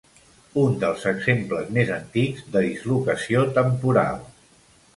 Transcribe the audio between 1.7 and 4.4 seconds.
més antics de dislocació temporal.